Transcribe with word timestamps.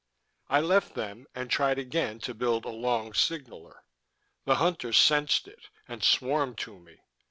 I 0.49 0.61
left 0.61 0.95
them, 0.95 1.27
and 1.35 1.47
tried 1.47 1.77
again 1.77 2.17
to 2.21 2.33
build 2.33 2.65
a 2.65 2.69
long 2.69 3.13
signaller. 3.13 3.83
The 4.45 4.55
Hunters 4.55 4.97
sensed 4.97 5.47
it, 5.47 5.67
and 5.87 6.03
swarmed 6.03 6.57
to 6.65 6.79
me. 6.79 7.01